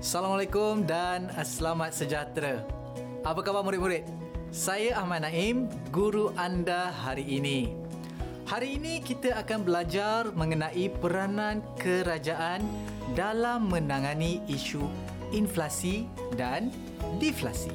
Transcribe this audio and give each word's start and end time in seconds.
Assalamualaikum 0.00 0.88
dan 0.88 1.28
selamat 1.44 1.92
sejahtera. 1.92 2.64
Apa 3.20 3.44
khabar 3.44 3.60
murid-murid? 3.60 4.08
Saya 4.48 4.96
Ahmad 4.96 5.28
Naim, 5.28 5.68
guru 5.92 6.32
anda 6.40 6.88
hari 6.88 7.20
ini. 7.28 7.76
Hari 8.48 8.80
ini 8.80 9.04
kita 9.04 9.36
akan 9.44 9.60
belajar 9.60 10.32
mengenai 10.32 10.88
peranan 10.88 11.60
kerajaan 11.76 12.64
dalam 13.12 13.68
menangani 13.68 14.40
isu 14.48 14.80
inflasi 15.36 16.08
dan 16.32 16.72
deflasi. 17.20 17.68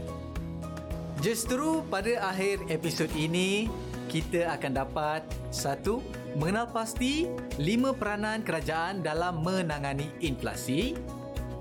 Justru 1.21 1.85
pada 1.93 2.33
akhir 2.33 2.57
episod 2.73 3.13
ini, 3.13 3.69
kita 4.09 4.49
akan 4.49 4.71
dapat 4.73 5.21
satu 5.53 6.01
mengenal 6.33 6.73
pasti 6.73 7.29
lima 7.61 7.93
peranan 7.93 8.41
kerajaan 8.41 9.05
dalam 9.05 9.45
menangani 9.45 10.09
inflasi. 10.25 10.97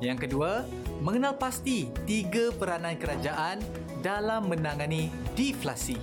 Yang 0.03 0.29
kedua, 0.29 0.67
mengenal 0.99 1.39
pasti 1.39 1.91
tiga 2.09 2.51
peranan 2.55 2.99
kerajaan 2.99 3.63
dalam 4.03 4.51
menangani 4.51 5.13
deflasi. 5.39 5.97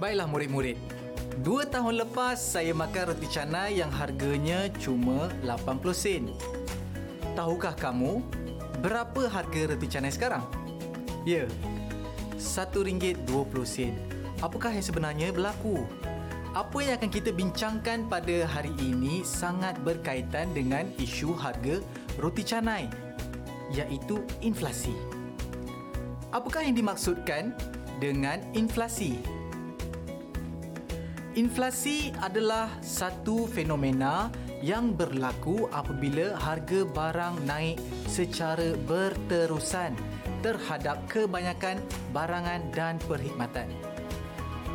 Baiklah 0.00 0.24
murid-murid, 0.30 0.80
dua 1.44 1.68
tahun 1.68 2.06
lepas 2.06 2.40
saya 2.40 2.72
makan 2.72 3.12
roti 3.12 3.28
canai 3.28 3.80
yang 3.80 3.92
harganya 3.92 4.72
cuma 4.80 5.28
80 5.44 5.92
sen. 5.92 6.24
Tahukah 7.36 7.76
kamu 7.76 8.24
berapa 8.80 9.28
harga 9.28 9.60
roti 9.74 9.86
canai 9.86 10.12
sekarang? 10.12 10.44
Ya, 11.28 11.44
RM1.20. 12.40 13.92
Apakah 14.40 14.72
yang 14.72 14.84
sebenarnya 14.84 15.28
berlaku? 15.36 15.84
Apa 16.50 16.82
yang 16.82 16.98
akan 16.98 17.10
kita 17.12 17.30
bincangkan 17.30 18.10
pada 18.10 18.42
hari 18.48 18.74
ini 18.82 19.22
sangat 19.22 19.78
berkaitan 19.86 20.50
dengan 20.50 20.88
isu 20.98 21.36
harga 21.36 21.78
roti 22.20 22.44
canai 22.44 22.86
iaitu 23.72 24.20
inflasi. 24.44 24.92
Apakah 26.30 26.62
yang 26.62 26.78
dimaksudkan 26.78 27.50
dengan 27.98 28.38
inflasi? 28.54 29.18
Inflasi 31.38 32.10
adalah 32.18 32.68
satu 32.82 33.46
fenomena 33.46 34.30
yang 34.60 34.92
berlaku 34.92 35.70
apabila 35.72 36.36
harga 36.36 36.84
barang 36.84 37.34
naik 37.48 37.80
secara 38.10 38.76
berterusan 38.84 39.96
terhadap 40.44 41.00
kebanyakan 41.08 41.80
barangan 42.12 42.60
dan 42.74 42.98
perkhidmatan. 43.08 43.89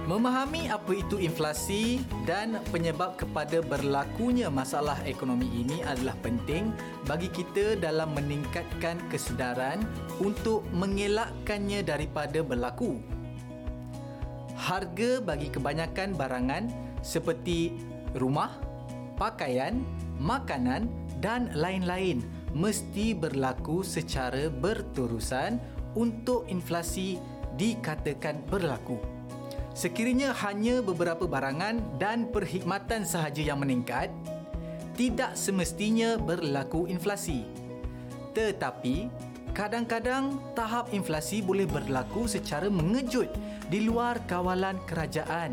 Memahami 0.05 0.69
apa 0.69 1.01
itu 1.01 1.17
inflasi 1.17 1.97
dan 2.29 2.61
penyebab 2.69 3.17
kepada 3.17 3.57
berlakunya 3.65 4.53
masalah 4.53 5.01
ekonomi 5.01 5.49
ini 5.49 5.81
adalah 5.81 6.13
penting 6.21 6.69
bagi 7.09 7.25
kita 7.33 7.73
dalam 7.73 8.13
meningkatkan 8.13 9.01
kesedaran 9.09 9.81
untuk 10.21 10.61
mengelakkannya 10.77 11.81
daripada 11.81 12.45
berlaku. 12.45 13.01
Harga 14.53 15.25
bagi 15.25 15.49
kebanyakan 15.49 16.13
barangan 16.13 16.69
seperti 17.01 17.73
rumah, 18.13 18.53
pakaian, 19.17 19.81
makanan 20.21 20.85
dan 21.17 21.49
lain-lain 21.57 22.21
mesti 22.53 23.17
berlaku 23.17 23.81
secara 23.81 24.53
berterusan 24.53 25.57
untuk 25.97 26.45
inflasi 26.45 27.17
dikatakan 27.57 28.45
berlaku. 28.53 29.14
Sekiranya 29.75 30.31
hanya 30.39 30.79
beberapa 30.79 31.27
barangan 31.27 31.83
dan 31.99 32.31
perkhidmatan 32.31 33.03
sahaja 33.03 33.43
yang 33.43 33.59
meningkat, 33.59 34.07
tidak 34.95 35.35
semestinya 35.35 36.15
berlaku 36.15 36.87
inflasi. 36.87 37.43
Tetapi, 38.31 39.11
kadang-kadang 39.51 40.39
tahap 40.55 40.95
inflasi 40.95 41.43
boleh 41.43 41.67
berlaku 41.67 42.23
secara 42.23 42.71
mengejut 42.71 43.27
di 43.67 43.83
luar 43.83 44.23
kawalan 44.31 44.79
kerajaan 44.87 45.51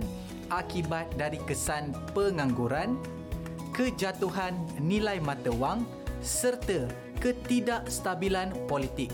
akibat 0.55 1.11
dari 1.19 1.43
kesan 1.43 1.91
pengangguran, 2.15 2.95
kejatuhan 3.75 4.55
nilai 4.79 5.19
mata 5.19 5.51
wang 5.51 5.83
serta 6.23 6.87
ketidakstabilan 7.19 8.55
politik 8.71 9.11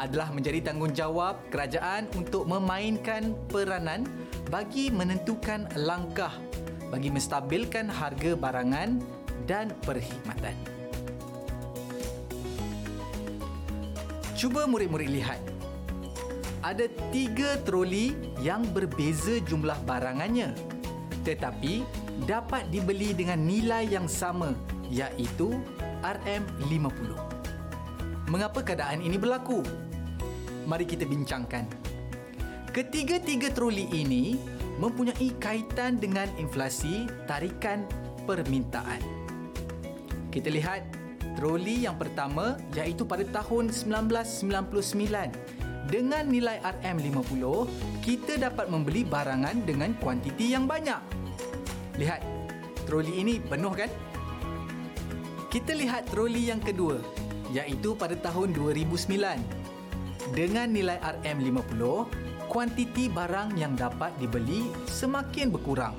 adalah 0.00 0.32
menjadi 0.32 0.72
tanggungjawab 0.72 1.52
kerajaan 1.52 2.08
untuk 2.16 2.48
memainkan 2.48 3.36
peranan 3.48 4.08
bagi 4.48 4.88
menentukan 4.88 5.68
langkah 5.76 6.32
bagi 6.92 7.08
menstabilkan 7.08 7.88
harga 7.88 8.36
barangan 8.36 9.00
dan 9.48 9.72
perkhidmatan. 9.84 10.52
Cuba 14.36 14.68
murid-murid 14.68 15.08
lihat. 15.08 15.40
Ada 16.62 16.86
tiga 17.10 17.58
troli 17.66 18.14
yang 18.38 18.62
berbeza 18.70 19.42
jumlah 19.42 19.74
barangannya 19.82 20.54
tetapi 21.22 21.86
dapat 22.26 22.66
dibeli 22.70 23.14
dengan 23.14 23.38
nilai 23.42 23.86
yang 23.86 24.06
sama 24.10 24.54
iaitu 24.90 25.54
RM50. 26.02 27.21
Mengapa 28.32 28.64
keadaan 28.64 29.04
ini 29.04 29.20
berlaku? 29.20 29.60
Mari 30.64 30.88
kita 30.88 31.04
bincangkan. 31.04 31.68
Ketiga-tiga 32.72 33.52
troli 33.52 33.84
ini 33.92 34.40
mempunyai 34.80 35.36
kaitan 35.36 36.00
dengan 36.00 36.32
inflasi 36.40 37.04
tarikan 37.28 37.84
permintaan. 38.24 39.04
Kita 40.32 40.48
lihat 40.48 40.80
troli 41.36 41.84
yang 41.84 42.00
pertama 42.00 42.56
iaitu 42.72 43.04
pada 43.04 43.20
tahun 43.28 43.68
1999. 43.68 45.92
Dengan 45.92 46.24
nilai 46.24 46.56
RM50, 46.64 47.44
kita 48.00 48.40
dapat 48.40 48.72
membeli 48.72 49.04
barangan 49.04 49.60
dengan 49.68 49.92
kuantiti 50.00 50.56
yang 50.56 50.64
banyak. 50.64 51.04
Lihat, 52.00 52.24
troli 52.88 53.12
ini 53.12 53.44
penuh 53.44 53.76
kan? 53.76 53.92
Kita 55.52 55.76
lihat 55.76 56.08
troli 56.08 56.48
yang 56.48 56.64
kedua 56.64 57.21
iaitu 57.52 57.92
pada 57.94 58.16
tahun 58.16 58.56
2009. 58.56 60.32
Dengan 60.32 60.68
nilai 60.72 60.96
RM50, 61.00 61.80
kuantiti 62.48 63.12
barang 63.12 63.56
yang 63.60 63.76
dapat 63.76 64.16
dibeli 64.16 64.72
semakin 64.88 65.52
berkurang. 65.52 65.96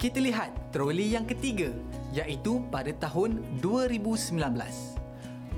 Kita 0.00 0.16
lihat 0.16 0.72
troli 0.72 1.12
yang 1.12 1.28
ketiga 1.28 1.68
iaitu 2.16 2.64
pada 2.72 2.88
tahun 2.96 3.44
2019. 3.60 4.40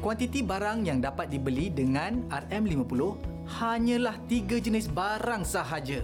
Kuantiti 0.02 0.42
barang 0.42 0.82
yang 0.82 0.98
dapat 0.98 1.30
dibeli 1.30 1.70
dengan 1.70 2.26
RM50 2.26 3.00
hanyalah 3.46 4.18
tiga 4.26 4.58
jenis 4.58 4.90
barang 4.90 5.46
sahaja. 5.46 6.02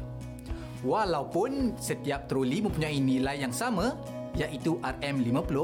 Walaupun 0.87 1.75
setiap 1.83 2.31
troli 2.31 2.63
mempunyai 2.63 3.03
nilai 3.03 3.43
yang 3.43 3.51
sama 3.51 3.99
iaitu 4.39 4.79
RM50, 4.87 5.57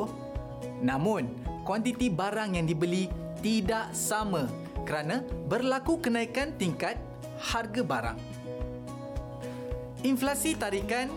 namun 0.83 1.44
kuantiti 1.65 2.13
barang 2.13 2.61
yang 2.61 2.69
dibeli 2.69 3.09
tidak 3.41 3.91
sama 3.97 4.47
kerana 4.85 5.25
berlaku 5.49 5.99
kenaikan 5.99 6.53
tingkat 6.61 7.01
harga 7.41 7.83
barang. 7.83 8.19
Inflasi 10.05 10.53
tarikan 10.55 11.09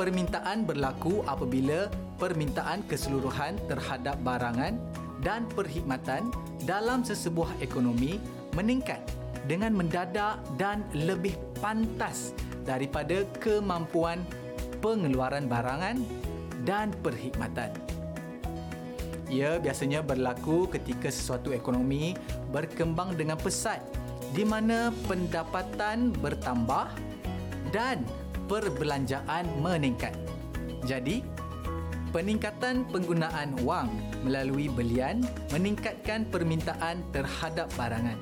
permintaan 0.00 0.64
berlaku 0.64 1.20
apabila 1.28 1.92
permintaan 2.16 2.80
keseluruhan 2.88 3.60
terhadap 3.68 4.16
barangan 4.24 4.80
dan 5.20 5.44
perkhidmatan 5.52 6.32
dalam 6.64 7.04
sesebuah 7.04 7.60
ekonomi 7.60 8.16
meningkat 8.56 9.00
dengan 9.44 9.76
mendadak 9.76 10.40
dan 10.56 10.84
lebih 10.96 11.36
pantas 11.60 12.32
daripada 12.64 13.28
kemampuan 13.40 14.24
pengeluaran 14.80 15.44
barangan 15.44 16.00
dan 16.64 16.92
perkhidmatan. 17.04 17.89
Ia 19.30 19.62
biasanya 19.62 20.02
berlaku 20.02 20.66
ketika 20.66 21.06
sesuatu 21.06 21.54
ekonomi 21.54 22.18
berkembang 22.50 23.14
dengan 23.14 23.38
pesat 23.38 23.78
di 24.34 24.42
mana 24.42 24.90
pendapatan 25.06 26.10
bertambah 26.18 26.90
dan 27.70 28.02
perbelanjaan 28.50 29.46
meningkat. 29.62 30.18
Jadi, 30.82 31.22
peningkatan 32.10 32.82
penggunaan 32.90 33.54
wang 33.62 33.86
melalui 34.26 34.66
belian 34.66 35.22
meningkatkan 35.54 36.26
permintaan 36.26 37.06
terhadap 37.14 37.70
barangan. 37.78 38.18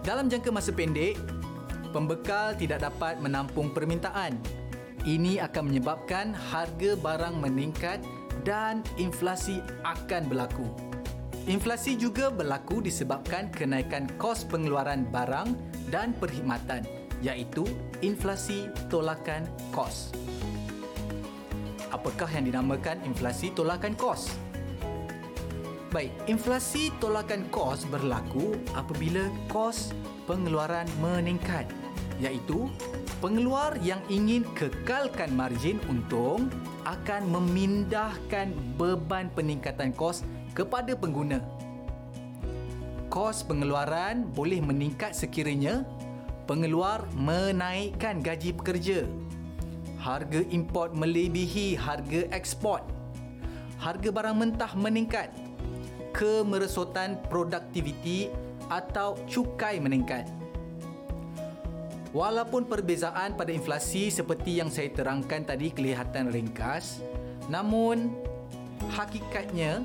Dalam 0.00 0.32
jangka 0.32 0.48
masa 0.52 0.72
pendek, 0.72 1.20
pembekal 1.92 2.56
tidak 2.56 2.80
dapat 2.80 3.20
menampung 3.20 3.72
permintaan. 3.72 4.40
Ini 5.04 5.44
akan 5.44 5.68
menyebabkan 5.68 6.32
harga 6.32 6.96
barang 6.96 7.36
meningkat 7.36 8.00
dan 8.42 8.82
inflasi 8.98 9.62
akan 9.86 10.26
berlaku. 10.26 10.66
Inflasi 11.44 11.94
juga 11.94 12.32
berlaku 12.32 12.80
disebabkan 12.80 13.52
kenaikan 13.52 14.08
kos 14.16 14.48
pengeluaran 14.48 15.04
barang 15.12 15.52
dan 15.92 16.16
perkhidmatan 16.16 16.88
iaitu 17.20 17.68
inflasi 18.00 18.72
tolakan 18.88 19.44
kos. 19.70 20.10
Apakah 21.92 22.26
yang 22.32 22.48
dinamakan 22.48 22.98
inflasi 23.06 23.52
tolakan 23.52 23.92
kos? 23.94 24.32
Baik, 25.92 26.10
inflasi 26.26 26.90
tolakan 26.98 27.46
kos 27.54 27.86
berlaku 27.86 28.58
apabila 28.74 29.28
kos 29.46 29.94
pengeluaran 30.26 30.88
meningkat 30.98 31.68
iaitu 32.22 32.70
pengeluar 33.18 33.74
yang 33.82 33.98
ingin 34.12 34.44
kekalkan 34.54 35.32
margin 35.34 35.80
untung 35.88 36.52
akan 36.84 37.26
memindahkan 37.32 38.52
beban 38.76 39.32
peningkatan 39.32 39.90
kos 39.96 40.22
kepada 40.52 40.92
pengguna. 40.94 41.40
Kos 43.08 43.46
pengeluaran 43.46 44.26
boleh 44.34 44.58
meningkat 44.58 45.14
sekiranya 45.14 45.86
pengeluar 46.44 47.06
menaikkan 47.16 48.20
gaji 48.20 48.52
pekerja, 48.52 49.06
harga 49.96 50.44
import 50.52 50.92
melebihi 50.92 51.78
harga 51.78 52.28
ekspor, 52.34 52.84
harga 53.80 54.08
barang 54.12 54.36
mentah 54.36 54.72
meningkat, 54.76 55.32
kemerosotan 56.12 57.16
produktiviti 57.32 58.28
atau 58.68 59.16
cukai 59.30 59.80
meningkat. 59.80 60.43
Walaupun 62.14 62.70
perbezaan 62.70 63.34
pada 63.34 63.50
inflasi 63.50 64.06
seperti 64.06 64.62
yang 64.62 64.70
saya 64.70 64.86
terangkan 64.86 65.42
tadi 65.42 65.74
kelihatan 65.74 66.30
ringkas, 66.30 67.02
namun 67.50 68.14
hakikatnya 68.94 69.82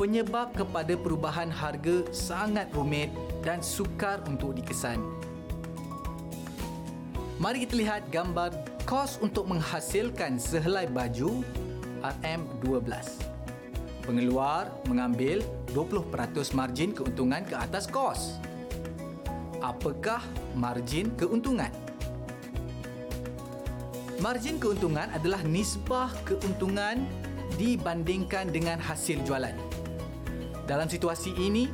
penyebab 0.00 0.56
kepada 0.56 0.96
perubahan 0.96 1.52
harga 1.52 2.08
sangat 2.08 2.72
rumit 2.72 3.12
dan 3.44 3.60
sukar 3.60 4.24
untuk 4.24 4.56
dikesan. 4.56 4.96
Mari 7.36 7.68
kita 7.68 7.76
lihat 7.76 8.08
gambar 8.08 8.56
kos 8.88 9.20
untuk 9.20 9.52
menghasilkan 9.52 10.40
sehelai 10.40 10.88
baju 10.88 11.44
RM12 12.00 13.28
pengeluar 14.08 14.72
mengambil 14.88 15.44
20% 15.76 16.56
margin 16.56 16.96
keuntungan 16.96 17.44
ke 17.44 17.52
atas 17.52 17.84
kos. 17.84 18.40
Apakah 19.58 20.22
margin 20.54 21.10
keuntungan? 21.18 21.70
Margin 24.22 24.58
keuntungan 24.62 25.10
adalah 25.10 25.42
nisbah 25.42 26.10
keuntungan 26.22 27.02
dibandingkan 27.58 28.50
dengan 28.54 28.78
hasil 28.78 29.18
jualan. 29.26 29.54
Dalam 30.70 30.86
situasi 30.86 31.34
ini, 31.38 31.66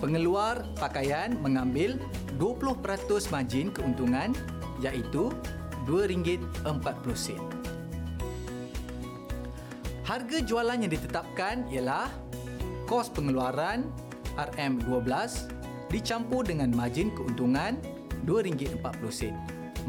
pengeluar 0.00 0.60
pakaian 0.76 1.36
mengambil 1.40 1.96
20% 2.36 3.32
margin 3.32 3.72
keuntungan 3.72 4.36
iaitu 4.84 5.32
RM2.40. 5.88 7.36
Harga 10.04 10.38
jualan 10.42 10.78
yang 10.80 10.92
ditetapkan 10.92 11.64
ialah 11.72 12.08
kos 12.84 13.08
pengeluaran 13.14 14.09
RM12 14.56 15.50
dicampur 15.90 16.46
dengan 16.46 16.70
margin 16.72 17.10
keuntungan 17.12 17.76
RM2.40. 18.24 19.34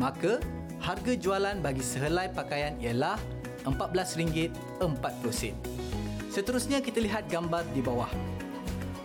Maka 0.02 0.42
harga 0.82 1.14
jualan 1.14 1.62
bagi 1.62 1.84
sehelai 1.86 2.34
pakaian 2.34 2.76
ialah 2.82 3.20
RM14.40. 3.64 5.54
Seterusnya 6.32 6.80
kita 6.82 7.04
lihat 7.04 7.30
gambar 7.30 7.68
di 7.76 7.84
bawah. 7.84 8.10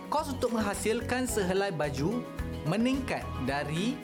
Kos 0.07 0.31
untuk 0.31 0.55
menghasilkan 0.55 1.27
sehelai 1.27 1.75
baju 1.75 2.23
meningkat 2.65 3.21
dari 3.43 3.99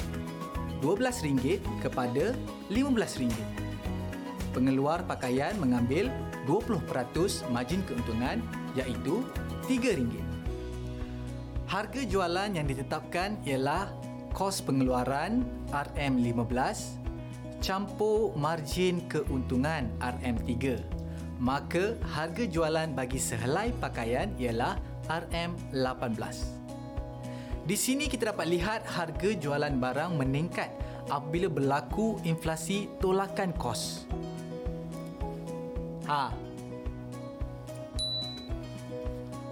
RM12 0.84 1.64
kepada 1.80 2.36
RM15. 2.68 3.32
Pengeluar 4.52 5.02
pakaian 5.08 5.56
mengambil 5.58 6.12
20% 6.46 7.48
margin 7.50 7.82
keuntungan 7.88 8.44
iaitu 8.76 9.24
RM3. 9.66 10.33
Harga 11.74 12.06
jualan 12.06 12.54
yang 12.54 12.70
ditetapkan 12.70 13.42
ialah 13.50 13.90
kos 14.30 14.62
pengeluaran 14.62 15.42
RM15 15.74 17.02
campur 17.66 18.30
margin 18.38 19.02
keuntungan 19.10 19.90
RM3. 19.98 20.78
Maka 21.42 21.98
harga 22.06 22.46
jualan 22.46 22.94
bagi 22.94 23.18
sehelai 23.18 23.74
pakaian 23.82 24.30
ialah 24.38 24.78
RM18. 25.10 26.38
Di 27.66 27.74
sini 27.74 28.06
kita 28.06 28.38
dapat 28.38 28.54
lihat 28.54 28.86
harga 28.86 29.34
jualan 29.34 29.74
barang 29.74 30.14
meningkat 30.14 30.70
apabila 31.10 31.50
berlaku 31.50 32.22
inflasi 32.22 32.86
tolakan 33.02 33.50
kos. 33.58 34.06
Ha. 36.06 36.30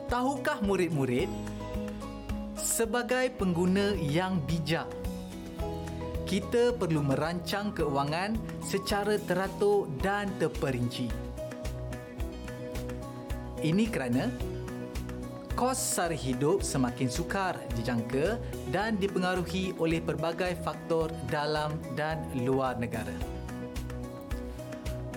Tahukah 0.05 0.61
murid-murid 0.61 1.50
sebagai 2.61 3.33
pengguna 3.35 3.97
yang 3.97 4.37
bijak 4.45 4.87
kita 6.31 6.71
perlu 6.79 7.03
merancang 7.03 7.75
keuangan 7.75 8.39
secara 8.63 9.19
teratur 9.19 9.91
dan 9.99 10.31
terperinci. 10.39 11.11
Ini 13.59 13.85
kerana 13.91 14.31
kos 15.59 15.75
sara 15.75 16.15
hidup 16.15 16.63
semakin 16.63 17.11
sukar 17.11 17.59
dijangka 17.75 18.39
dan 18.71 18.95
dipengaruhi 18.95 19.75
oleh 19.75 19.99
pelbagai 19.99 20.55
faktor 20.63 21.11
dalam 21.27 21.75
dan 21.99 22.23
luar 22.31 22.79
negara. 22.79 23.11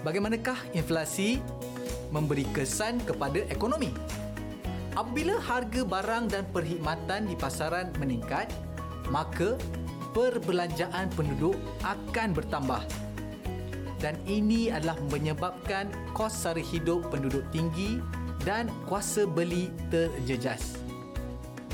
Bagaimanakah 0.02 0.74
inflasi 0.74 1.38
memberi 2.10 2.42
kesan 2.50 2.98
kepada 3.06 3.38
ekonomi? 3.54 3.94
Apabila 4.94 5.42
harga 5.42 5.82
barang 5.82 6.30
dan 6.30 6.46
perkhidmatan 6.54 7.26
di 7.26 7.34
pasaran 7.34 7.90
meningkat, 7.98 8.46
maka 9.10 9.58
perbelanjaan 10.14 11.10
penduduk 11.18 11.58
akan 11.82 12.30
bertambah. 12.30 12.82
Dan 13.98 14.14
ini 14.30 14.70
adalah 14.70 14.94
menyebabkan 15.10 15.90
kos 16.14 16.46
sara 16.46 16.62
hidup 16.62 17.10
penduduk 17.10 17.42
tinggi 17.50 17.98
dan 18.46 18.70
kuasa 18.86 19.26
beli 19.26 19.66
terjejas. 19.90 20.78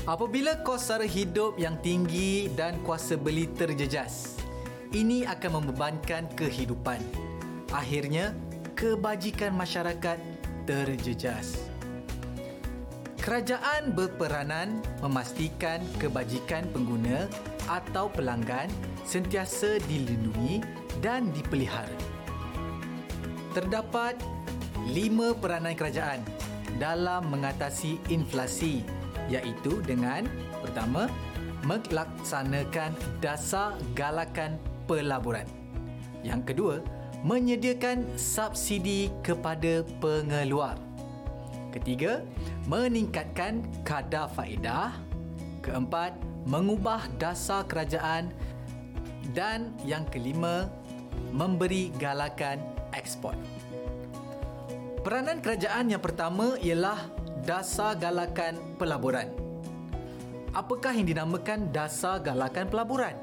Apabila 0.09 0.57
kos 0.65 0.89
sara 0.89 1.05
hidup 1.05 1.61
yang 1.61 1.77
tinggi 1.85 2.49
dan 2.57 2.81
kuasa 2.81 3.21
beli 3.21 3.45
terjejas, 3.53 4.41
ini 4.97 5.29
akan 5.29 5.61
membebankan 5.61 6.25
kehidupan 6.33 6.99
akhirnya 7.71 8.35
kebajikan 8.75 9.55
masyarakat 9.55 10.19
terjejas. 10.67 11.70
Kerajaan 13.21 13.93
berperanan 13.93 14.81
memastikan 15.05 15.77
kebajikan 16.01 16.65
pengguna 16.73 17.29
atau 17.69 18.09
pelanggan 18.09 18.65
sentiasa 19.05 19.77
dilindungi 19.85 20.65
dan 21.05 21.29
dipelihara. 21.29 21.93
Terdapat 23.53 24.17
lima 24.89 25.37
peranan 25.37 25.77
kerajaan 25.77 26.25
dalam 26.81 27.29
mengatasi 27.29 28.01
inflasi 28.09 28.81
iaitu 29.29 29.85
dengan 29.85 30.25
pertama 30.65 31.05
melaksanakan 31.61 32.97
dasar 33.21 33.77
galakan 33.93 34.57
pelaburan. 34.89 35.45
Yang 36.25 36.41
kedua, 36.57 36.75
menyediakan 37.21 38.01
subsidi 38.17 39.13
kepada 39.21 39.85
pengeluar. 40.01 40.90
Ketiga, 41.71 42.21
meningkatkan 42.67 43.63
kadar 43.87 44.27
faedah. 44.31 44.91
Keempat, 45.63 46.13
mengubah 46.43 47.07
dasar 47.15 47.63
kerajaan 47.63 48.33
dan 49.31 49.71
yang 49.87 50.03
kelima, 50.11 50.67
memberi 51.31 51.95
galakan 51.95 52.59
ekspor. 52.91 53.33
Peranan 55.01 55.39
kerajaan 55.41 55.89
yang 55.89 56.03
pertama 56.03 56.59
ialah 56.61 56.99
dasar 57.47 57.97
galakan 57.97 58.59
pelaburan. 58.77 59.31
Apakah 60.51 60.91
yang 60.91 61.07
dinamakan 61.07 61.71
dasar 61.71 62.19
galakan 62.19 62.67
pelaburan? 62.67 63.15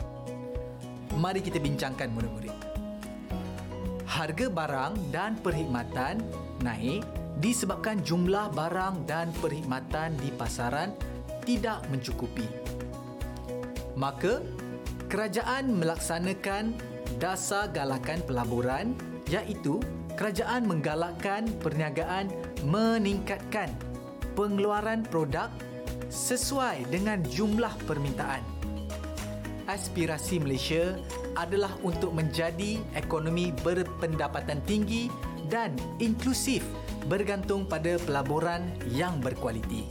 Mari 1.19 1.45
kita 1.45 1.61
bincangkan 1.61 2.09
murid-murid 2.15 2.69
harga 4.19 4.49
barang 4.49 4.93
dan 5.13 5.37
perkhidmatan 5.39 6.25
naik 6.65 7.05
disebabkan 7.39 8.03
jumlah 8.03 8.51
barang 8.51 9.07
dan 9.07 9.31
perkhidmatan 9.39 10.19
di 10.19 10.35
pasaran 10.35 10.91
tidak 11.47 11.87
mencukupi. 11.89 12.45
Maka, 13.95 14.43
kerajaan 15.07 15.75
melaksanakan 15.79 16.75
dasar 17.19 17.71
galakan 17.71 18.23
pelaburan 18.27 18.95
iaitu 19.31 19.79
kerajaan 20.19 20.67
menggalakkan 20.67 21.47
perniagaan 21.63 22.31
meningkatkan 22.67 23.71
pengeluaran 24.35 25.07
produk 25.07 25.51
sesuai 26.11 26.91
dengan 26.91 27.23
jumlah 27.23 27.73
permintaan. 27.87 28.43
Aspirasi 29.69 30.41
Malaysia 30.41 30.97
adalah 31.37 31.71
untuk 31.85 32.17
menjadi 32.17 32.81
ekonomi 32.97 33.55
berpendapatan 33.63 34.59
tinggi 34.65 35.13
dan 35.49 35.75
inklusif 35.99 36.65
bergantung 37.09 37.65
pada 37.65 37.97
pelaburan 38.05 38.69
yang 38.93 39.17
berkualiti. 39.19 39.89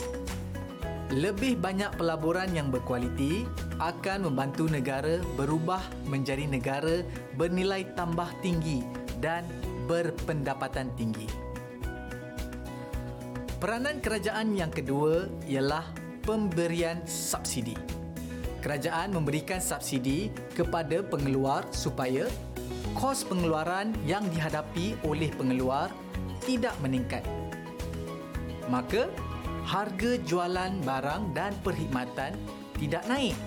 Lebih 1.08 1.58
banyak 1.58 1.96
pelaburan 1.98 2.52
yang 2.52 2.70
berkualiti 2.70 3.48
akan 3.82 4.28
membantu 4.28 4.70
negara 4.70 5.24
berubah 5.40 5.82
menjadi 6.06 6.46
negara 6.46 7.02
bernilai 7.40 7.88
tambah 7.96 8.28
tinggi 8.44 8.84
dan 9.18 9.48
berpendapatan 9.88 10.92
tinggi. 11.00 11.26
Peranan 13.58 14.04
kerajaan 14.04 14.54
yang 14.54 14.70
kedua 14.70 15.26
ialah 15.50 15.88
pemberian 16.28 17.02
subsidi. 17.08 17.74
Kerajaan 18.62 19.16
memberikan 19.16 19.64
subsidi 19.64 20.30
kepada 20.54 21.02
pengeluar 21.02 21.66
supaya 21.72 22.28
kos 22.98 23.22
pengeluaran 23.30 23.94
yang 24.10 24.26
dihadapi 24.34 24.98
oleh 25.06 25.30
pengeluar 25.38 25.94
tidak 26.42 26.74
meningkat. 26.82 27.22
Maka, 28.74 29.06
harga 29.70 30.18
jualan 30.26 30.82
barang 30.82 31.38
dan 31.38 31.54
perkhidmatan 31.62 32.34
tidak 32.82 33.06
naik. 33.06 33.38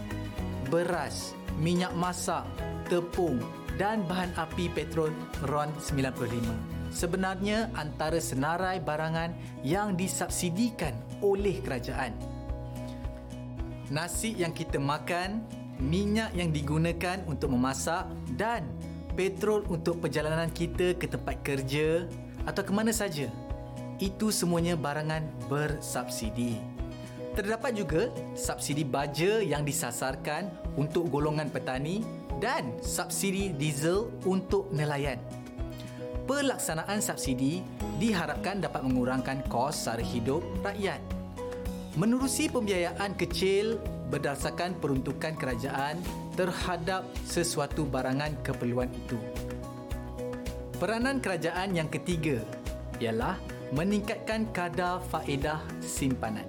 Beras, 0.71 1.35
minyak 1.59 1.91
masak, 1.99 2.47
tepung 2.87 3.43
dan 3.75 4.07
bahan 4.07 4.31
api 4.39 4.71
petrol 4.71 5.11
RON 5.51 5.75
95 5.83 6.81
sebenarnya 6.91 7.71
antara 7.79 8.19
senarai 8.19 8.83
barangan 8.83 9.33
yang 9.63 9.95
disubsidikan 9.95 10.93
oleh 11.23 11.63
kerajaan. 11.63 12.13
Nasi 13.91 14.35
yang 14.39 14.55
kita 14.55 14.79
makan, 14.79 15.43
minyak 15.83 16.31
yang 16.35 16.55
digunakan 16.55 17.23
untuk 17.27 17.51
memasak 17.55 18.07
dan 18.39 18.67
petrol 19.21 19.69
untuk 19.69 20.01
perjalanan 20.01 20.49
kita 20.49 20.97
ke 20.97 21.05
tempat 21.05 21.45
kerja 21.45 22.09
atau 22.49 22.65
ke 22.65 22.73
mana 22.73 22.89
saja. 22.89 23.29
Itu 24.01 24.33
semuanya 24.33 24.81
barangan 24.81 25.29
bersubsidi. 25.45 26.57
Terdapat 27.37 27.77
juga 27.77 28.09
subsidi 28.33 28.81
baja 28.81 29.45
yang 29.45 29.61
disasarkan 29.61 30.49
untuk 30.81 31.13
golongan 31.13 31.53
petani 31.53 32.01
dan 32.41 32.73
subsidi 32.81 33.53
diesel 33.53 34.09
untuk 34.25 34.73
nelayan. 34.73 35.21
Pelaksanaan 36.25 37.05
subsidi 37.05 37.61
diharapkan 38.01 38.65
dapat 38.65 38.89
mengurangkan 38.89 39.45
kos 39.53 39.85
sara 39.85 40.01
hidup 40.01 40.41
rakyat. 40.65 41.05
Menerusi 42.01 42.49
pembiayaan 42.49 43.13
kecil 43.21 43.77
berdasarkan 44.09 44.81
peruntukan 44.81 45.37
kerajaan 45.37 46.01
terhadap 46.41 47.05
sesuatu 47.29 47.85
barangan 47.85 48.33
keperluan 48.41 48.89
itu. 48.89 49.21
Peranan 50.81 51.21
kerajaan 51.21 51.77
yang 51.77 51.93
ketiga 51.93 52.41
ialah 52.97 53.37
meningkatkan 53.77 54.49
kadar 54.57 55.05
faedah 55.13 55.61
simpanan. 55.85 56.49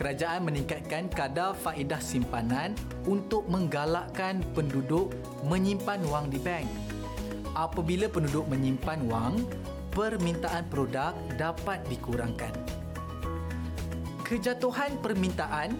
Kerajaan 0.00 0.48
meningkatkan 0.48 1.12
kadar 1.12 1.52
faedah 1.60 2.00
simpanan 2.00 2.72
untuk 3.04 3.44
menggalakkan 3.52 4.40
penduduk 4.56 5.12
menyimpan 5.44 6.00
wang 6.08 6.32
di 6.32 6.40
bank. 6.40 6.64
Apabila 7.52 8.08
penduduk 8.08 8.48
menyimpan 8.48 9.04
wang, 9.12 9.44
permintaan 9.92 10.64
produk 10.72 11.12
dapat 11.36 11.84
dikurangkan. 11.92 12.56
Kejatuhan 14.24 14.96
permintaan 15.04 15.76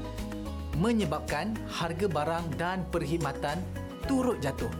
menyebabkan 0.80 1.52
harga 1.68 2.08
barang 2.08 2.56
dan 2.56 2.88
perkhidmatan 2.88 3.60
turut 4.08 4.40
jatuh 4.40 4.72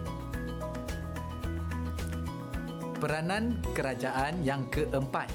peranan 3.01 3.57
kerajaan 3.73 4.45
yang 4.45 4.69
keempat 4.69 5.33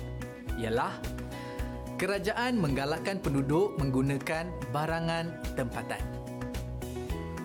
ialah 0.62 0.94
kerajaan 1.98 2.62
menggalakkan 2.62 3.18
penduduk 3.18 3.74
menggunakan 3.82 4.54
barangan 4.70 5.34
tempatan. 5.58 6.00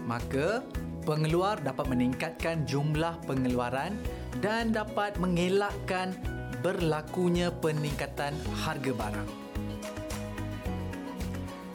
Maka, 0.05 0.61
pengeluar 1.09 1.57
dapat 1.65 1.89
meningkatkan 1.89 2.69
jumlah 2.69 3.17
pengeluaran 3.25 3.97
dan 4.45 4.77
dapat 4.77 5.17
mengelakkan 5.17 6.13
berlakunya 6.61 7.49
peningkatan 7.65 8.37
harga 8.61 8.93
barang. 8.93 9.31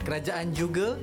Kerajaan 0.05 0.53
juga 0.53 1.01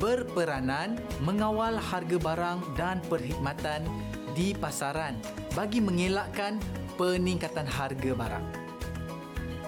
berperanan 0.00 0.96
mengawal 1.20 1.76
harga 1.76 2.16
barang 2.16 2.58
dan 2.74 3.04
perkhidmatan 3.06 3.84
di 4.32 4.56
pasaran 4.56 5.20
bagi 5.52 5.84
mengelakkan 5.84 6.56
peningkatan 6.96 7.68
harga 7.68 8.10
barang. 8.16 8.46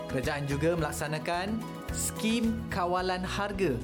Kerajaan 0.09 0.45
juga 0.49 0.77
melaksanakan 0.77 1.61
skim 1.93 2.65
kawalan 2.73 3.21
harga 3.21 3.77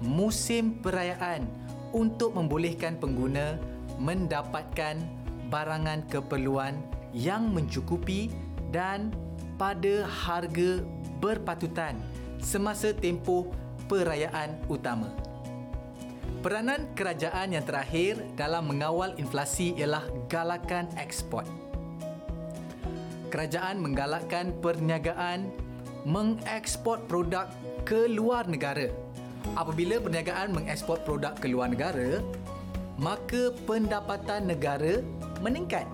musim 0.00 0.80
perayaan 0.80 1.44
untuk 1.92 2.32
membolehkan 2.32 2.96
pengguna 2.96 3.60
mendapatkan 4.00 4.96
barangan 5.52 6.00
keperluan 6.08 6.80
yang 7.12 7.52
mencukupi 7.52 8.32
dan 8.72 9.12
pada 9.60 10.08
harga 10.08 10.80
berpatutan 11.20 12.00
semasa 12.40 12.96
tempoh 12.96 13.52
perayaan 13.90 14.56
utama. 14.72 15.29
Peranan 16.40 16.88
kerajaan 16.96 17.52
yang 17.52 17.68
terakhir 17.68 18.16
dalam 18.32 18.64
mengawal 18.64 19.12
inflasi 19.20 19.76
ialah 19.76 20.08
galakan 20.32 20.88
ekspor. 20.96 21.44
Kerajaan 23.28 23.76
menggalakkan 23.78 24.56
perniagaan 24.64 25.52
mengekspor 26.08 27.04
produk 27.04 27.44
ke 27.84 28.08
luar 28.08 28.48
negara. 28.48 28.88
Apabila 29.52 30.00
perniagaan 30.00 30.56
mengekspor 30.56 31.04
produk 31.04 31.36
ke 31.36 31.46
luar 31.48 31.72
negara, 31.72 32.24
maka 32.96 33.52
pendapatan 33.68 34.48
negara 34.48 35.04
meningkat. 35.44 35.84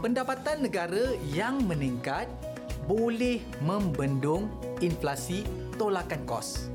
Pendapatan 0.00 0.64
negara 0.64 1.12
yang 1.28 1.60
meningkat 1.68 2.24
boleh 2.88 3.44
membendung 3.60 4.48
inflasi 4.80 5.44
tolakan 5.76 6.24
kos. 6.24 6.72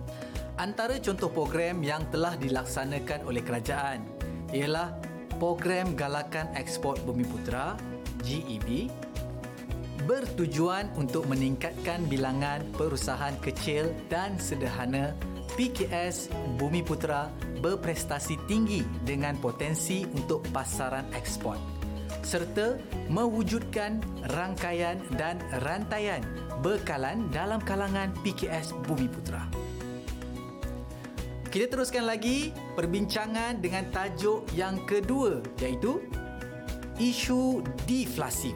Antara 0.55 0.95
contoh 1.03 1.27
program 1.27 1.83
yang 1.83 2.07
telah 2.15 2.39
dilaksanakan 2.39 3.27
oleh 3.27 3.43
kerajaan 3.43 4.07
ialah 4.55 4.95
Program 5.35 5.99
Galakan 5.99 6.47
Ekspor 6.55 6.95
Bumi 7.03 7.27
Putra 7.27 7.75
GEB 8.23 8.87
bertujuan 10.07 10.95
untuk 10.95 11.27
meningkatkan 11.27 12.07
bilangan 12.07 12.63
perusahaan 12.71 13.35
kecil 13.43 13.91
dan 14.07 14.39
sederhana 14.39 15.11
PKS 15.59 16.31
Bumi 16.55 16.87
Putra 16.87 17.27
berprestasi 17.59 18.39
tinggi 18.47 18.79
dengan 19.03 19.35
potensi 19.35 20.07
untuk 20.07 20.39
pasaran 20.55 21.11
ekspor 21.11 21.59
serta 22.23 22.79
mewujudkan 23.11 23.99
rangkaian 24.33 24.97
dan 25.19 25.37
rantaian 25.61 26.23
bekalan 26.63 27.27
dalam 27.29 27.61
kalangan 27.61 28.09
PKS 28.23 28.73
Bumi 28.87 29.05
Putra. 29.11 29.64
Kita 31.55 31.71
teruskan 31.71 32.03
lagi 32.03 32.51
perbincangan 32.75 33.63
dengan 33.63 33.87
tajuk 33.87 34.43
yang 34.59 34.75
kedua 34.83 35.39
iaitu 35.63 36.03
isu 36.99 37.63
deflasi. 37.87 38.51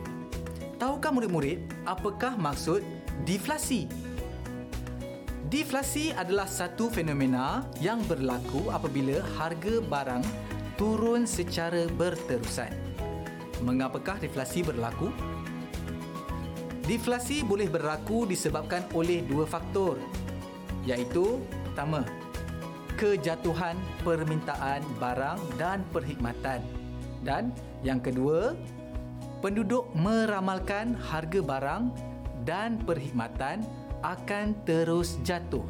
Tahukah 0.76 1.08
murid-murid 1.08 1.64
apakah 1.88 2.36
maksud 2.36 2.84
deflasi? 3.24 3.88
Deflasi 5.48 6.12
adalah 6.12 6.44
satu 6.44 6.92
fenomena 6.92 7.64
yang 7.80 8.04
berlaku 8.04 8.68
apabila 8.68 9.24
harga 9.40 9.80
barang 9.80 10.24
turun 10.76 11.24
secara 11.24 11.88
berterusan. 11.96 12.76
Mengapakah 13.64 14.20
deflasi 14.20 14.60
berlaku? 14.60 15.08
Deflasi 16.84 17.48
boleh 17.48 17.72
berlaku 17.72 18.28
disebabkan 18.28 18.84
oleh 18.92 19.24
dua 19.24 19.48
faktor 19.48 19.96
iaitu 20.84 21.40
pertama 21.64 22.19
kejatuhan 23.00 23.80
permintaan 24.04 24.84
barang 25.00 25.40
dan 25.56 25.88
perkhidmatan. 25.96 26.60
Dan 27.24 27.56
yang 27.80 28.04
kedua, 28.04 28.60
penduduk 29.40 29.88
meramalkan 29.96 31.00
harga 31.00 31.40
barang 31.40 31.96
dan 32.44 32.76
perkhidmatan 32.84 33.64
akan 34.04 34.52
terus 34.68 35.16
jatuh. 35.24 35.64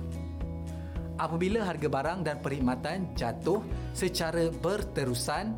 Apabila 1.22 1.62
harga 1.62 1.86
barang 1.86 2.26
dan 2.26 2.42
perkhidmatan 2.42 3.14
jatuh 3.14 3.62
secara 3.94 4.50
berterusan, 4.50 5.54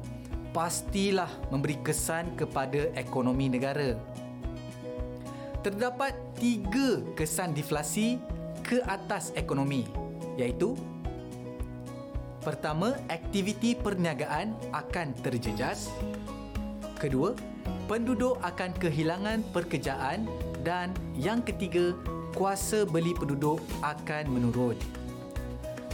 pastilah 0.52 1.32
memberi 1.56 1.80
kesan 1.80 2.36
kepada 2.36 2.92
ekonomi 3.00 3.48
negara. 3.48 3.96
Terdapat 5.64 6.18
tiga 6.36 7.00
kesan 7.16 7.56
deflasi 7.56 8.20
ke 8.60 8.84
atas 8.90 9.32
ekonomi 9.40 9.88
iaitu 10.36 10.74
Pertama, 12.42 12.98
aktiviti 13.14 13.78
perniagaan 13.78 14.58
akan 14.74 15.14
terjejas. 15.22 15.94
Kedua, 16.98 17.38
penduduk 17.86 18.42
akan 18.42 18.74
kehilangan 18.82 19.46
pekerjaan 19.54 20.26
dan 20.66 20.90
yang 21.14 21.46
ketiga, 21.46 21.94
kuasa 22.34 22.90
beli 22.90 23.14
penduduk 23.14 23.62
akan 23.86 24.26
menurun. 24.26 24.78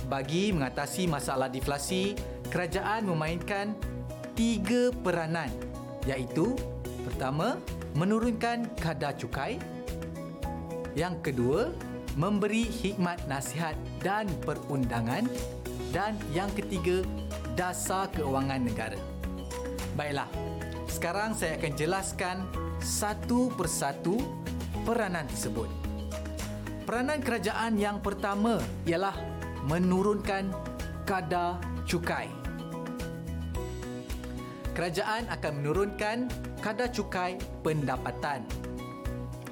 Bagi 0.08 0.56
mengatasi 0.56 1.12
masalah 1.12 1.52
deflasi, 1.52 2.16
kerajaan 2.48 3.12
memainkan 3.12 3.76
tiga 4.32 4.96
peranan 5.04 5.52
iaitu 6.08 6.56
pertama, 7.04 7.60
menurunkan 7.92 8.72
kadar 8.80 9.12
cukai, 9.20 9.60
yang 10.96 11.20
kedua, 11.20 11.76
memberi 12.16 12.64
hikmat 12.66 13.20
nasihat 13.28 13.76
dan 14.00 14.32
perundangan 14.48 15.28
dan 15.98 16.14
yang 16.30 16.54
ketiga, 16.54 17.02
dasar 17.58 18.06
keuangan 18.14 18.62
negara. 18.62 19.02
Baiklah, 19.98 20.30
sekarang 20.86 21.34
saya 21.34 21.58
akan 21.58 21.74
jelaskan 21.74 22.38
satu 22.78 23.50
persatu 23.58 24.22
peranan 24.86 25.26
tersebut. 25.26 25.66
Peranan 26.86 27.18
kerajaan 27.18 27.82
yang 27.82 27.98
pertama 27.98 28.62
ialah 28.86 29.18
menurunkan 29.66 30.54
kadar 31.10 31.58
cukai. 31.90 32.30
Kerajaan 34.78 35.26
akan 35.34 35.52
menurunkan 35.66 36.30
kadar 36.62 36.94
cukai 36.94 37.42
pendapatan. 37.66 38.46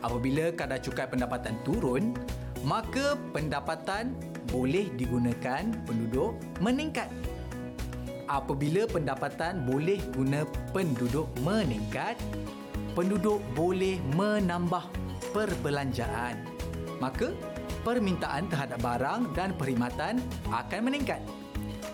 Apabila 0.05 0.53
kadar 0.53 0.77
cukai 0.77 1.09
pendapatan 1.09 1.57
turun, 1.65 2.13
maka 2.61 3.17
pendapatan 3.33 4.13
boleh 4.49 4.89
digunakan 4.93 5.63
penduduk 5.85 6.37
meningkat. 6.61 7.09
Apabila 8.25 8.89
pendapatan 8.89 9.65
boleh 9.69 10.01
guna 10.17 10.49
penduduk 10.73 11.29
meningkat, 11.45 12.17
penduduk 12.97 13.43
boleh 13.53 14.01
menambah 14.17 14.89
perbelanjaan. 15.29 16.41
Maka, 16.97 17.35
permintaan 17.85 18.49
terhadap 18.49 18.81
barang 18.81 19.21
dan 19.37 19.53
perkhidmatan 19.53 20.17
akan 20.49 20.81
meningkat. 20.81 21.21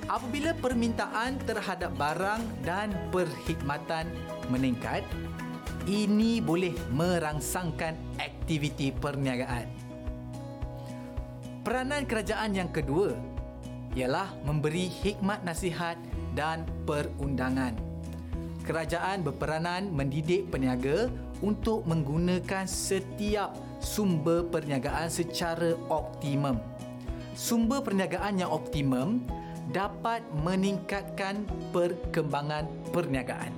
Apabila 0.08 0.56
permintaan 0.56 1.40
terhadap 1.44 1.92
barang 2.00 2.42
dan 2.64 2.96
perkhidmatan 3.12 4.08
meningkat, 4.48 5.04
ini 5.90 6.38
boleh 6.40 6.72
merangsangkan 6.94 7.98
aktiviti 8.22 8.94
perniagaan. 8.94 9.81
Peranan 11.62 12.10
kerajaan 12.10 12.58
yang 12.58 12.74
kedua 12.74 13.14
ialah 13.94 14.34
memberi 14.50 14.90
hikmat 14.90 15.46
nasihat 15.46 15.94
dan 16.34 16.66
perundangan. 16.90 17.78
Kerajaan 18.66 19.22
berperanan 19.22 19.94
mendidik 19.94 20.50
peniaga 20.50 21.06
untuk 21.46 21.86
menggunakan 21.86 22.66
setiap 22.66 23.54
sumber 23.78 24.42
perniagaan 24.50 25.06
secara 25.14 25.78
optimum. 25.94 26.58
Sumber 27.38 27.86
perniagaan 27.86 28.42
yang 28.42 28.50
optimum 28.50 29.22
dapat 29.70 30.26
meningkatkan 30.42 31.46
perkembangan 31.70 32.66
perniagaan. 32.90 33.54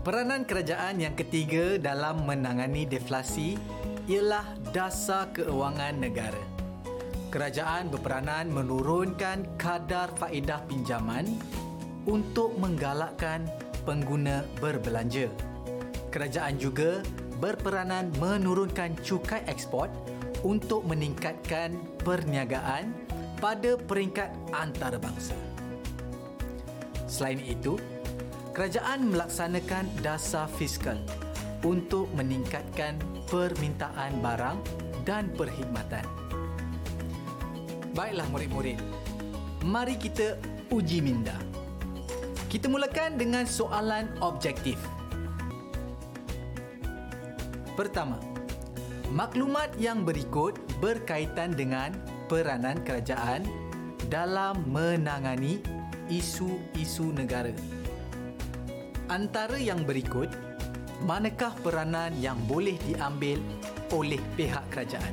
Peranan 0.00 0.48
kerajaan 0.48 0.96
yang 0.96 1.12
ketiga 1.12 1.76
dalam 1.76 2.24
menangani 2.24 2.88
deflasi 2.88 3.60
ialah 4.08 4.48
dasar 4.72 5.28
keuangan 5.36 6.00
negara. 6.00 6.59
Kerajaan 7.30 7.94
berperanan 7.94 8.50
menurunkan 8.50 9.54
kadar 9.54 10.10
faedah 10.18 10.66
pinjaman 10.66 11.30
untuk 12.04 12.58
menggalakkan 12.58 13.46
pengguna 13.86 14.42
berbelanja 14.58 15.30
kerajaan 16.10 16.58
juga 16.58 17.00
berperanan 17.38 18.10
menurunkan 18.18 18.98
cukai 19.00 19.46
ekspor 19.46 19.88
untuk 20.42 20.84
meningkatkan 20.84 21.78
perniagaan 22.02 22.92
pada 23.38 23.78
peringkat 23.78 24.28
antarabangsa. 24.52 25.38
Selain 27.08 27.40
itu, 27.40 27.80
kerajaan 28.52 29.08
melaksanakan 29.08 29.88
dasar 30.04 30.50
fiskal 30.58 30.98
untuk 31.64 32.10
meningkatkan 32.12 32.98
permintaan 33.30 34.20
barang 34.20 34.58
dan 35.08 35.32
perkhidmatan. 35.32 36.04
Baiklah 38.00 38.24
murid-murid, 38.32 38.80
mari 39.60 39.92
kita 39.92 40.40
uji 40.72 41.04
minda. 41.04 41.36
Kita 42.48 42.64
mulakan 42.64 43.20
dengan 43.20 43.44
soalan 43.44 44.08
objektif. 44.24 44.80
Pertama, 47.76 48.16
maklumat 49.12 49.76
yang 49.76 50.00
berikut 50.00 50.56
berkaitan 50.80 51.52
dengan 51.52 51.92
peranan 52.24 52.80
kerajaan 52.88 53.44
dalam 54.08 54.64
menangani 54.64 55.60
isu-isu 56.08 57.12
negara. 57.12 57.52
Antara 59.12 59.60
yang 59.60 59.84
berikut, 59.84 60.32
manakah 61.04 61.52
peranan 61.60 62.16
yang 62.16 62.40
boleh 62.48 62.80
diambil 62.88 63.36
oleh 63.92 64.24
pihak 64.40 64.64
kerajaan? 64.72 65.12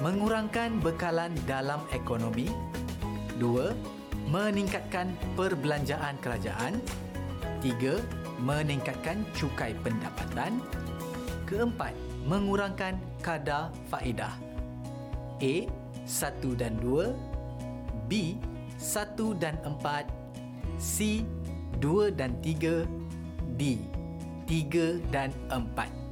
Mengurangkan 0.00 0.76
bekalan 0.84 1.32
dalam 1.48 1.80
ekonomi. 1.92 2.52
Dua, 3.40 3.72
meningkatkan 4.28 5.12
perbelanjaan 5.36 6.16
kerajaan. 6.20 6.80
Tiga, 7.60 8.00
meningkatkan 8.40 9.24
cukai 9.36 9.72
pendapatan. 9.80 10.60
Keempat, 11.48 11.94
mengurangkan 12.26 12.98
kadar 13.22 13.72
faedah. 13.88 14.34
A, 15.40 15.54
1 16.04 16.56
dan 16.56 16.76
2. 16.80 17.12
B, 18.08 18.36
1 18.78 19.36
dan 19.36 19.56
4. 19.64 20.08
C, 20.80 21.24
2 21.80 22.12
dan 22.12 22.36
3. 22.40 22.84
D, 23.56 23.80
3 24.44 25.00
dan 25.08 25.32
4. 25.48 26.05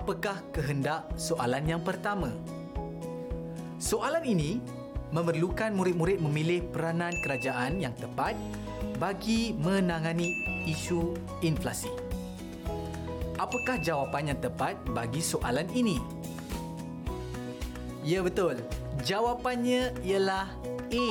Apakah 0.00 0.40
kehendak 0.56 1.12
soalan 1.20 1.60
yang 1.68 1.84
pertama? 1.84 2.32
Soalan 3.76 4.24
ini 4.24 4.56
memerlukan 5.12 5.76
murid-murid 5.76 6.24
memilih 6.24 6.64
peranan 6.72 7.12
kerajaan 7.20 7.84
yang 7.84 7.92
tepat 8.00 8.32
bagi 8.96 9.52
menangani 9.60 10.32
isu 10.64 11.12
inflasi. 11.44 11.92
Apakah 13.36 13.76
jawapan 13.84 14.32
yang 14.32 14.40
tepat 14.40 14.80
bagi 14.88 15.20
soalan 15.20 15.68
ini? 15.68 16.00
Ya 18.00 18.24
betul. 18.24 18.56
Jawapannya 19.04 20.00
ialah 20.00 20.48
A 20.96 21.08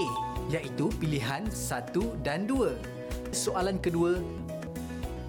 iaitu 0.49 0.89
pilihan 0.97 1.45
1 1.45 2.25
dan 2.25 2.49
2. 2.49 2.73
Soalan 3.37 3.77
kedua 3.77 4.17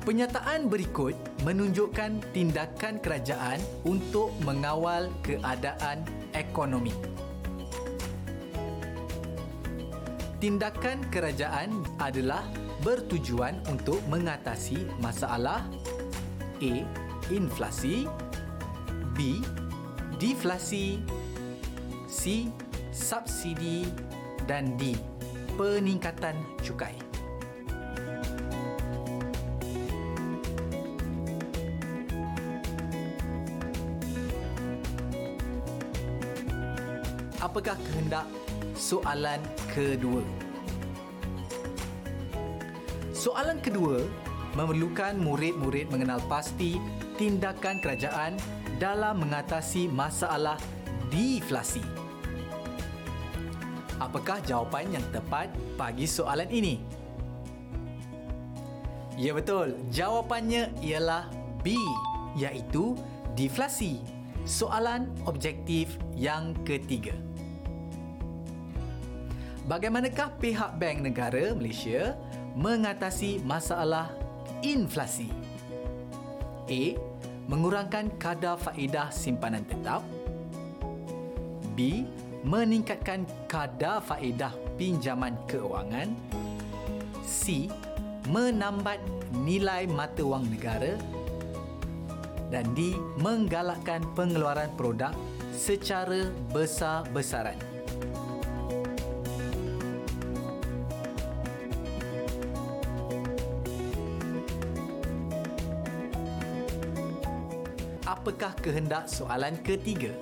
Penyataan 0.00 0.72
berikut 0.72 1.14
menunjukkan 1.44 2.32
tindakan 2.32 2.98
kerajaan 3.04 3.60
untuk 3.84 4.32
mengawal 4.48 5.12
keadaan 5.20 6.02
ekonomi. 6.32 6.96
tindakan 10.40 11.04
kerajaan 11.12 11.84
adalah 12.00 12.40
bertujuan 12.80 13.60
untuk 13.68 14.00
mengatasi 14.08 14.88
masalah 15.04 15.68
A. 16.64 16.74
Inflasi 17.28 18.08
B. 19.12 19.44
Deflasi 20.16 21.04
C. 22.08 22.48
Subsidi 22.90 23.84
dan 24.48 24.74
D. 24.80 24.96
Peningkatan 25.60 26.34
cukai. 26.64 27.09
Apakah 37.50 37.74
kehendak 37.82 38.30
soalan 38.78 39.42
kedua. 39.74 40.22
Soalan 43.10 43.58
kedua 43.58 44.06
memerlukan 44.54 45.18
murid-murid 45.18 45.90
mengenal 45.90 46.22
pasti 46.30 46.78
tindakan 47.18 47.82
kerajaan 47.82 48.38
dalam 48.78 49.26
mengatasi 49.26 49.90
masalah 49.90 50.62
deflasi. 51.10 51.82
Apakah 53.98 54.38
jawapan 54.46 55.02
yang 55.02 55.06
tepat 55.10 55.50
bagi 55.74 56.06
soalan 56.06 56.46
ini? 56.54 56.78
Ya 59.18 59.34
betul, 59.34 59.74
jawapannya 59.90 60.70
ialah 60.86 61.26
B 61.66 61.74
iaitu 62.38 62.94
deflasi. 63.34 63.98
Soalan 64.46 65.10
objektif 65.26 65.98
yang 66.14 66.54
ketiga. 66.62 67.29
Bagaimanakah 69.70 70.34
pihak 70.42 70.82
Bank 70.82 70.98
Negara 70.98 71.54
Malaysia 71.54 72.18
mengatasi 72.58 73.38
masalah 73.46 74.10
inflasi? 74.66 75.30
A. 76.66 76.98
Mengurangkan 77.46 78.10
kadar 78.18 78.58
faedah 78.58 79.14
simpanan 79.14 79.62
tetap. 79.62 80.02
B. 81.78 82.02
Meningkatkan 82.42 83.22
kadar 83.46 84.02
faedah 84.02 84.50
pinjaman 84.74 85.38
keuangan. 85.46 86.18
C. 87.22 87.70
Menambat 88.26 88.98
nilai 89.30 89.86
mata 89.86 90.26
wang 90.26 90.50
negara 90.50 90.98
dan 92.50 92.66
D. 92.74 92.98
Menggalakkan 93.22 94.02
pengeluaran 94.18 94.74
produk 94.74 95.14
secara 95.54 96.26
besar-besaran. 96.50 97.69
Apakah 108.20 108.52
kehendak 108.60 109.08
soalan 109.08 109.56
ketiga? 109.64 110.12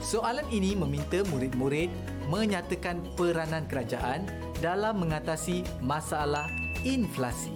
Soalan 0.00 0.48
ini 0.48 0.72
meminta 0.72 1.20
murid-murid 1.28 1.92
menyatakan 2.32 3.04
peranan 3.12 3.68
kerajaan 3.68 4.24
dalam 4.64 5.04
mengatasi 5.04 5.60
masalah 5.84 6.48
inflasi. 6.80 7.52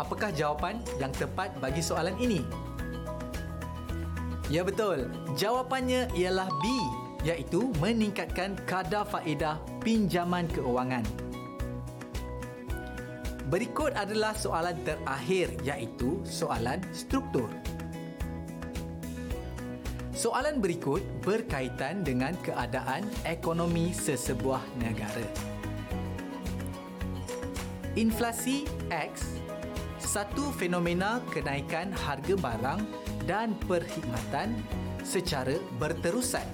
Apakah 0.00 0.32
jawapan 0.32 0.80
yang 0.96 1.12
tepat 1.12 1.52
bagi 1.60 1.84
soalan 1.84 2.16
ini? 2.16 2.40
Ya 4.48 4.64
betul. 4.64 5.12
Jawapannya 5.36 6.08
ialah 6.16 6.48
B, 6.64 6.64
iaitu 7.28 7.68
meningkatkan 7.84 8.56
kadar 8.64 9.04
faedah 9.04 9.60
pinjaman 9.84 10.48
keuangan. 10.48 11.04
Berikut 13.50 13.90
adalah 13.98 14.30
soalan 14.38 14.78
terakhir 14.86 15.50
iaitu 15.66 16.22
soalan 16.22 16.78
struktur. 16.94 17.50
Soalan 20.14 20.62
berikut 20.62 21.02
berkaitan 21.26 22.06
dengan 22.06 22.38
keadaan 22.46 23.02
ekonomi 23.26 23.90
sesebuah 23.90 24.62
negara. 24.78 25.26
Inflasi 27.98 28.70
X 28.86 29.42
satu 29.98 30.54
fenomena 30.54 31.18
kenaikan 31.34 31.90
harga 31.90 32.38
barang 32.38 32.80
dan 33.26 33.58
perkhidmatan 33.66 34.54
secara 35.02 35.58
berterusan. 35.82 36.46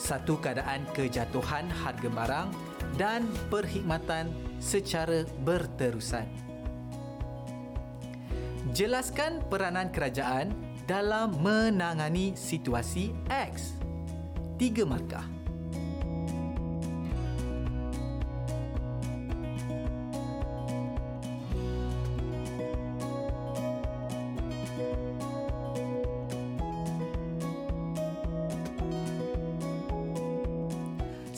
Satu 0.00 0.40
keadaan 0.40 0.88
kejatuhan 0.96 1.68
harga 1.68 2.08
barang 2.08 2.48
dan 2.96 3.28
perkhidmatan 3.52 4.47
secara 4.58 5.24
berterusan. 5.46 6.26
Jelaskan 8.76 9.40
peranan 9.48 9.88
kerajaan 9.88 10.52
dalam 10.84 11.34
menangani 11.40 12.36
situasi 12.36 13.10
X. 13.32 13.74
Tiga 14.60 14.84
markah. 14.84 15.38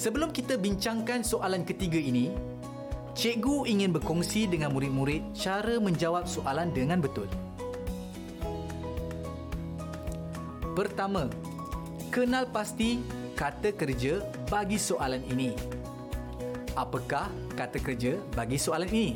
Sebelum 0.00 0.32
kita 0.32 0.56
bincangkan 0.56 1.20
soalan 1.20 1.60
ketiga 1.60 2.00
ini, 2.00 2.32
cikgu 3.20 3.68
ingin 3.68 3.92
berkongsi 3.92 4.48
dengan 4.48 4.72
murid-murid 4.72 5.36
cara 5.36 5.76
menjawab 5.76 6.24
soalan 6.24 6.72
dengan 6.72 7.04
betul. 7.04 7.28
Pertama, 10.72 11.28
kenal 12.08 12.48
pasti 12.48 13.04
kata 13.36 13.76
kerja 13.76 14.24
bagi 14.48 14.80
soalan 14.80 15.20
ini. 15.28 15.52
Apakah 16.72 17.28
kata 17.60 17.76
kerja 17.84 18.16
bagi 18.32 18.56
soalan 18.56 18.88
ini? 18.88 19.12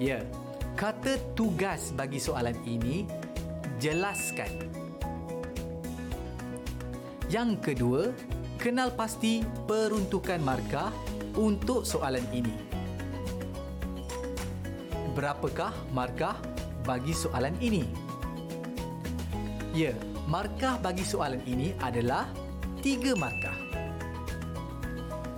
Ya, 0.00 0.24
kata 0.72 1.20
tugas 1.36 1.92
bagi 1.92 2.16
soalan 2.16 2.56
ini 2.64 3.04
jelaskan. 3.76 4.72
Yang 7.28 7.60
kedua, 7.60 8.08
kenal 8.56 8.88
pasti 8.96 9.44
peruntukan 9.68 10.40
markah 10.40 10.88
untuk 11.36 11.84
soalan 11.84 12.24
ini. 12.32 12.67
Berapakah 15.18 15.74
markah 15.90 16.38
bagi 16.86 17.10
soalan 17.10 17.50
ini? 17.58 17.82
Ya, 19.74 19.90
markah 20.30 20.78
bagi 20.78 21.02
soalan 21.02 21.42
ini 21.42 21.74
adalah 21.82 22.30
tiga 22.86 23.18
markah. 23.18 23.58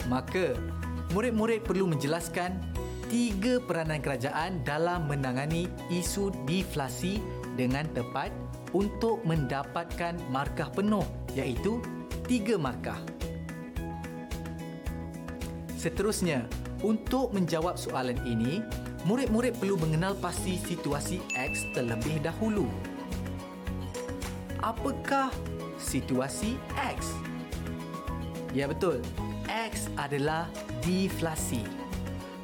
Maka, 0.05 0.53
murid-murid 1.16 1.64
perlu 1.64 1.88
menjelaskan 1.88 2.61
tiga 3.09 3.57
peranan 3.64 4.05
kerajaan 4.05 4.61
dalam 4.69 5.09
menangani 5.09 5.64
isu 5.88 6.29
deflasi 6.45 7.25
dengan 7.57 7.88
tepat 7.97 8.29
untuk 8.77 9.25
mendapatkan 9.25 10.12
markah 10.29 10.69
penuh 10.77 11.09
iaitu 11.33 11.81
tiga 12.29 12.61
markah. 12.61 13.01
Seterusnya, 15.81 16.45
untuk 16.85 17.33
menjawab 17.33 17.81
soalan 17.81 18.21
ini, 18.29 18.61
murid-murid 19.09 19.57
perlu 19.57 19.81
mengenal 19.81 20.13
pasti 20.19 20.61
situasi 20.61 21.23
X 21.33 21.69
terlebih 21.73 22.21
dahulu. 22.21 22.69
Apakah 24.61 25.33
situasi 25.81 26.61
X? 26.77 27.17
Ya 28.53 28.69
betul, 28.69 29.01
X 29.49 29.89
adalah 29.97 30.53
deflasi. 30.85 31.65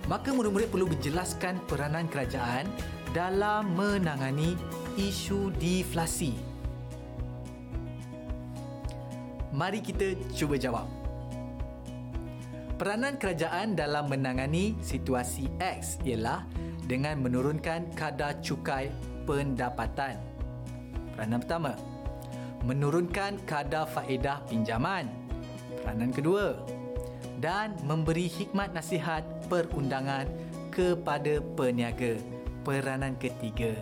Maka 0.07 0.31
murid-murid 0.33 0.71
perlu 0.71 0.87
menjelaskan 0.87 1.61
peranan 1.67 2.07
kerajaan 2.07 2.65
dalam 3.11 3.75
menangani 3.75 4.55
isu 4.97 5.51
deflasi. 5.59 6.33
Mari 9.53 9.81
kita 9.81 10.15
cuba 10.37 10.57
jawab. 10.61 11.06
Peranan 12.77 13.17
kerajaan 13.17 13.73
dalam 13.73 14.13
menangani 14.13 14.77
situasi 14.85 15.49
X 15.57 15.97
ialah 16.05 16.45
dengan 16.85 17.17
menurunkan 17.25 17.97
kadar 17.97 18.37
cukai 18.45 18.93
pendapatan. 19.25 20.21
Peranan 21.17 21.41
pertama, 21.41 21.73
menurunkan 22.69 23.41
kadar 23.49 23.89
faedah 23.89 24.45
pinjaman. 24.45 25.09
Peranan 25.81 26.13
kedua, 26.13 26.53
dan 27.41 27.73
memberi 27.81 28.29
hikmat 28.29 28.77
nasihat 28.77 29.25
perundangan 29.49 30.29
kepada 30.69 31.41
peniaga. 31.57 32.21
Peranan 32.61 33.17
ketiga. 33.17 33.73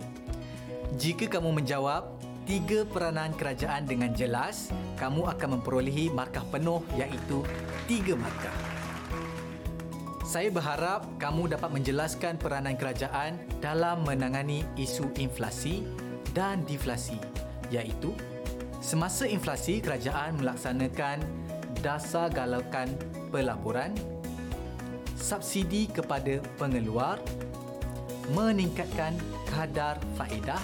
Jika 0.95 1.27
kamu 1.27 1.51
menjawab 1.51 2.15
tiga 2.47 2.87
peranan 2.87 3.35
kerajaan 3.35 3.91
dengan 3.91 4.15
jelas, 4.15 4.71
kamu 5.03 5.35
akan 5.35 5.59
memperolehi 5.59 6.15
markah 6.15 6.47
penuh 6.47 6.79
iaitu 6.95 7.43
tiga 7.91 8.15
markah. 8.15 8.55
Saya 10.35 10.51
berharap 10.51 11.07
kamu 11.23 11.55
dapat 11.55 11.71
menjelaskan 11.71 12.43
peranan 12.43 12.75
kerajaan 12.75 13.39
dalam 13.63 14.03
menangani 14.03 14.67
isu 14.75 15.15
inflasi 15.15 15.87
dan 16.35 16.67
deflasi 16.67 17.23
iaitu 17.71 18.11
semasa 18.83 19.31
inflasi 19.31 19.79
kerajaan 19.79 20.35
melaksanakan 20.43 21.23
dasar 21.87 22.35
galaukan 22.35 22.91
pelaburan, 23.31 23.95
subsidi 25.15 25.87
kepada 25.87 26.43
pengeluar, 26.59 27.23
meningkatkan 28.35 29.15
kadar 29.55 30.03
faedah 30.19 30.59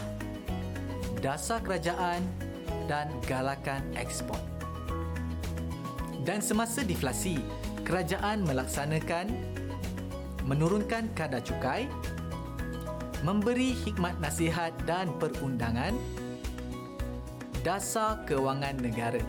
dasar 1.22 1.62
kerajaan 1.62 2.26
dan 2.90 3.06
galakan 3.22 3.86
ekspor. 3.94 4.42
Dan 6.26 6.42
semasa 6.42 6.82
deflasi, 6.82 7.38
kerajaan 7.86 8.42
melaksanakan 8.42 9.59
menurunkan 10.50 11.14
kadar 11.14 11.38
cukai, 11.46 11.86
memberi 13.22 13.70
hikmat 13.86 14.18
nasihat 14.18 14.74
dan 14.82 15.14
perundangan, 15.22 15.94
dasar 17.62 18.26
kewangan 18.26 18.74
negara. 18.82 19.22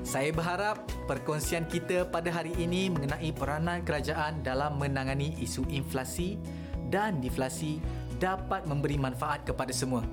Saya 0.00 0.32
berharap 0.32 0.80
perkongsian 1.04 1.68
kita 1.68 2.08
pada 2.08 2.32
hari 2.32 2.56
ini 2.56 2.88
mengenai 2.88 3.34
peranan 3.36 3.84
kerajaan 3.84 4.40
dalam 4.40 4.80
menangani 4.80 5.36
isu 5.44 5.68
inflasi 5.68 6.40
dan 6.88 7.20
deflasi 7.20 7.84
dapat 8.16 8.64
memberi 8.64 8.96
manfaat 8.96 9.44
kepada 9.44 9.74
semua. 9.76 10.06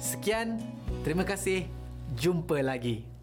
Sekian, 0.00 0.62
terima 1.04 1.26
kasih. 1.28 1.66
Jumpa 2.16 2.62
lagi. 2.64 3.17